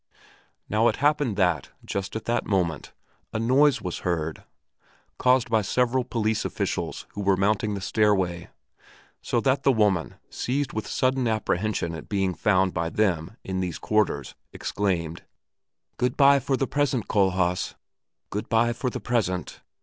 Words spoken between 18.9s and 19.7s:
present.